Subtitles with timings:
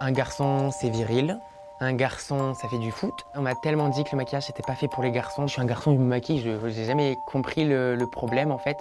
[0.00, 1.40] Un garçon, c'est viril.
[1.80, 3.14] Un garçon, ça fait du foot.
[3.34, 5.46] On m'a tellement dit que le maquillage, c'était pas fait pour les garçons.
[5.46, 8.58] Je suis un garçon, il me maquille, je n'ai jamais compris le, le problème en
[8.58, 8.76] fait.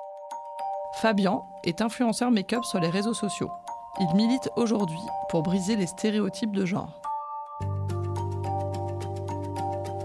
[1.02, 3.52] Fabian est influenceur make-up sur les réseaux sociaux.
[4.00, 5.00] Il milite aujourd'hui
[5.30, 6.90] pour briser les stéréotypes de genre.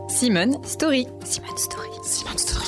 [0.08, 1.08] Simone Story.
[1.24, 1.88] Simone Story.
[2.04, 2.66] Simone Story.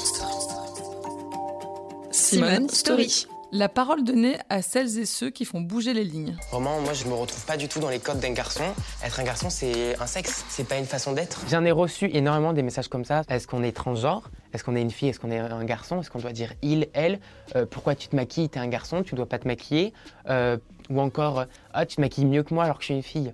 [2.11, 3.27] Simone Story.
[3.57, 6.37] La parole donnée à celles et ceux qui font bouger les lignes.
[6.51, 8.65] Vraiment, moi, je me retrouve pas du tout dans les codes d'un garçon.
[9.05, 11.41] Être un garçon, c'est un sexe, c'est pas une façon d'être.
[11.49, 13.23] J'en ai reçu énormément des messages comme ça.
[13.29, 14.29] Est-ce qu'on est transgenre?
[14.53, 15.09] Est-ce qu'on est une fille?
[15.11, 16.01] Est-ce qu'on est un garçon?
[16.01, 17.21] Est-ce qu'on doit dire il, elle?
[17.55, 18.49] Euh, Pourquoi tu te maquilles?
[18.49, 19.93] T'es un garçon, tu dois pas te maquiller
[20.29, 20.57] Euh,
[20.91, 23.05] Ou encore, euh, ah, tu te maquilles mieux que moi alors que je suis une
[23.05, 23.33] fille.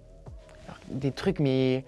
[0.66, 1.82] Alors, des trucs, mais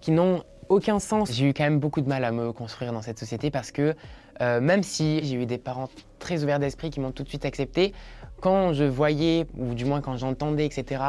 [0.00, 1.32] qui n'ont aucun sens.
[1.32, 3.94] J'ai eu quand même beaucoup de mal à me construire dans cette société parce que
[4.40, 7.44] euh, même si j'ai eu des parents très ouverts d'esprit qui m'ont tout de suite
[7.44, 7.92] accepté,
[8.40, 11.02] quand je voyais, ou du moins quand j'entendais, etc.,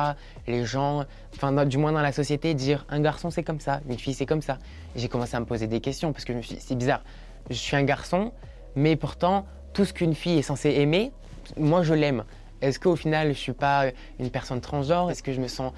[0.48, 1.06] les gens,
[1.36, 4.26] enfin du moins dans la société, dire un garçon c'est comme ça, une fille c'est
[4.26, 4.60] comme ça,
[4.96, 7.04] j'ai commencé à me poser des questions parce que je me suis dit, c'est bizarre,
[7.50, 8.32] je suis un garçon,
[8.76, 11.12] mais pourtant tout ce qu'une fille est censée aimer,
[11.58, 12.24] moi je l'aime.
[12.62, 13.88] Est-ce qu'au final je suis pas
[14.20, 15.12] une personne transgenre?
[15.12, 15.74] Est-ce que je me sens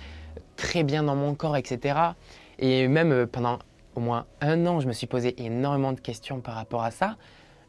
[0.57, 1.97] très bien dans mon corps, etc.
[2.59, 3.59] Et même euh, pendant
[3.97, 7.17] au moins un an, je me suis posé énormément de questions par rapport à ça,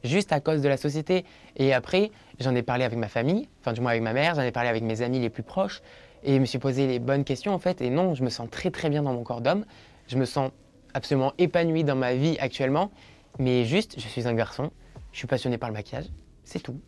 [0.05, 1.25] juste à cause de la société.
[1.57, 4.43] Et après, j'en ai parlé avec ma famille, enfin du moins avec ma mère, j'en
[4.43, 5.81] ai parlé avec mes amis les plus proches,
[6.23, 7.81] et je me suis posé les bonnes questions en fait.
[7.81, 9.65] Et non, je me sens très très bien dans mon corps d'homme,
[10.07, 10.51] je me sens
[10.93, 12.91] absolument épanoui dans ma vie actuellement,
[13.39, 14.71] mais juste, je suis un garçon,
[15.13, 16.11] je suis passionné par le maquillage,
[16.45, 16.79] c'est tout.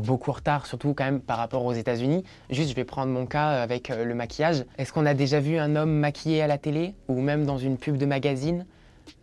[0.00, 2.24] Beaucoup en retard, surtout quand même par rapport aux États-Unis.
[2.50, 4.64] Juste, je vais prendre mon cas avec euh, le maquillage.
[4.78, 7.76] Est-ce qu'on a déjà vu un homme maquillé à la télé ou même dans une
[7.76, 8.64] pub de magazine?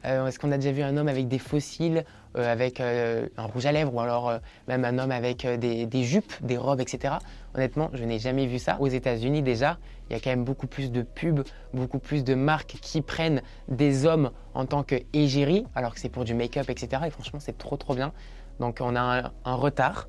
[0.06, 2.04] Euh, Est-ce qu'on a déjà vu un homme avec des fossiles,
[2.38, 6.34] euh, avec euh, un rouge à lèvres ou alors même un homme avec des, jupes,
[6.42, 7.16] des robes, etc.
[7.56, 8.78] Honnêtement, je n'ai jamais vu ça.
[8.80, 9.78] Aux États-Unis, déjà,
[10.10, 11.44] il y a quand même beaucoup plus de pubs,
[11.74, 16.10] beaucoup plus de marques qui prennent des hommes en tant que égérie, alors que c'est
[16.10, 17.04] pour du make-up, etc.
[17.08, 18.14] Et franchement, c'est trop, trop bien.
[18.60, 20.08] Donc, on a un retard.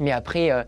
[0.00, 0.62] Mais après, euh,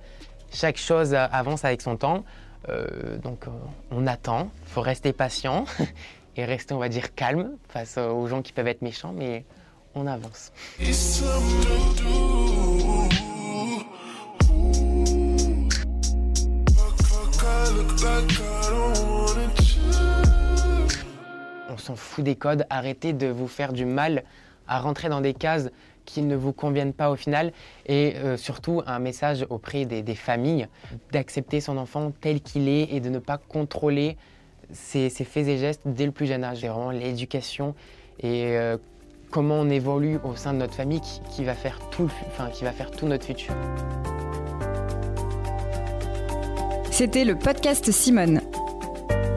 [0.53, 2.25] chaque chose avance avec son temps.
[2.69, 3.51] Euh, donc, euh,
[3.91, 4.51] on attend.
[4.67, 5.65] Il faut rester patient
[6.37, 9.45] et rester, on va dire, calme face aux gens qui peuvent être méchants, mais
[9.95, 10.53] on avance.
[21.69, 22.67] On s'en fout des codes.
[22.69, 24.25] Arrêtez de vous faire du mal
[24.69, 25.71] à rentrer dans des cases
[26.13, 27.53] qui ne vous conviennent pas au final.
[27.87, 30.67] Et euh, surtout, un message auprès des, familles
[31.13, 34.17] d'accepter son enfant tel qu'il est et de ne pas contrôler
[34.73, 36.59] ses, faits et gestes dès le plus jeune âge.
[36.61, 37.75] C'est vraiment l'éducation
[38.21, 38.77] et euh,
[39.31, 41.01] comment on évolue au sein de notre famille
[41.31, 43.55] qui, va faire tout, enfin, qui va faire tout notre futur.
[46.91, 48.41] C'était le podcast Simone.